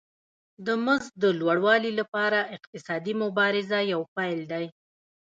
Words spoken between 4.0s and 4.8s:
پیل دی